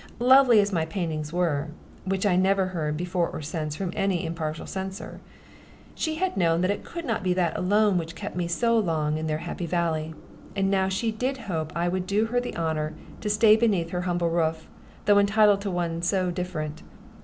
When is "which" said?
2.05-2.25, 7.99-8.13